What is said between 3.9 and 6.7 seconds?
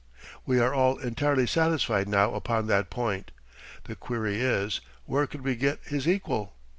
query is: where could we get his equal?